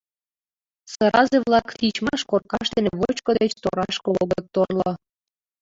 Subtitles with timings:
[0.93, 4.91] Сыразе-влак тичмаш коркашт дене вочко деч торашке огыт торло.